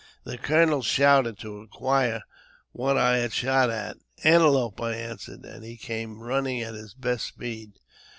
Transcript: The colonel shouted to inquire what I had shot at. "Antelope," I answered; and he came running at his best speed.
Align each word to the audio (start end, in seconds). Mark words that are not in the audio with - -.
The 0.23 0.39
colonel 0.39 0.81
shouted 0.81 1.37
to 1.41 1.59
inquire 1.59 2.23
what 2.71 2.97
I 2.97 3.19
had 3.19 3.33
shot 3.33 3.69
at. 3.69 3.97
"Antelope," 4.23 4.81
I 4.81 4.95
answered; 4.95 5.45
and 5.45 5.63
he 5.63 5.77
came 5.77 6.23
running 6.23 6.59
at 6.63 6.73
his 6.73 6.95
best 6.95 7.27
speed. 7.27 7.73